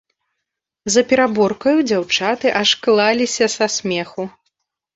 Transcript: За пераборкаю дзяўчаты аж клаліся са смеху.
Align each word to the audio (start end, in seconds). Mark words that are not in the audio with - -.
За 0.93 1.03
пераборкаю 1.11 1.75
дзяўчаты 1.91 2.55
аж 2.63 2.69
клаліся 2.89 3.51
са 3.59 3.71
смеху. 3.77 4.23